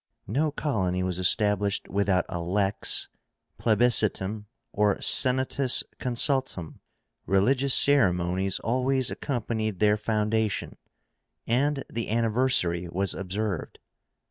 [0.25, 3.07] No colony was established without a lex,
[3.61, 6.79] plebiscítum, or senatus consultum.
[7.27, 10.77] Religious ceremonies always accompanied their foundation,
[11.45, 13.77] and the anniversary was observed.